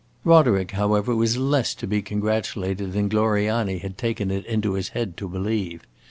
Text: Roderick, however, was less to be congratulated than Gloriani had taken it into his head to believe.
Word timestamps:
Roderick, 0.23 0.71
however, 0.71 1.15
was 1.15 1.37
less 1.37 1.75
to 1.75 1.85
be 1.85 2.01
congratulated 2.01 2.93
than 2.93 3.07
Gloriani 3.07 3.77
had 3.77 3.99
taken 3.99 4.31
it 4.31 4.47
into 4.47 4.73
his 4.73 4.89
head 4.97 5.15
to 5.17 5.29
believe. 5.29 5.83